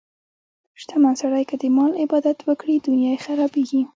شتمن 0.81 1.13
سړی 1.21 1.43
که 1.49 1.55
د 1.61 1.63
مال 1.77 1.91
عبادت 2.03 2.37
وکړي، 2.43 2.75
دنیا 2.85 3.09
یې 3.15 3.23
خرابېږي. 3.25 3.81